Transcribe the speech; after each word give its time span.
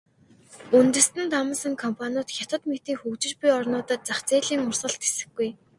Үндэстэн 0.77 1.25
дамнасан 1.33 1.73
компаниуд 1.83 2.29
Хятад 2.37 2.63
мэтийн 2.71 2.97
хөгжиж 2.99 3.33
буй 3.39 3.51
орнуудын 3.59 4.01
зах 4.07 4.19
зээлийн 4.29 4.65
урсгалд 4.67 4.99
тэсэхгүй. 5.03 5.49